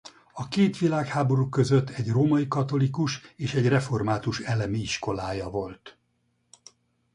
A 0.33 0.47
két 0.47 0.77
világháború 0.77 1.49
között 1.49 1.89
egy 1.89 2.09
római 2.09 2.47
katolikus 2.47 3.21
és 3.35 3.53
egy 3.53 3.67
református 3.67 4.39
elemi 4.39 4.79
iskolája 4.79 5.49
volt. 5.49 5.97